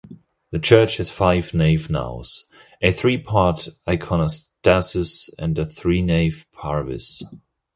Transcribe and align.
The 0.49 0.57
church 0.57 0.97
has 0.97 1.11
five-nave 1.11 1.91
naos, 1.91 2.45
a 2.81 2.89
three-part 2.91 3.67
iconostasis, 3.85 5.29
and 5.37 5.59
a 5.59 5.63
three-nave 5.63 6.47
parvise. 6.51 7.21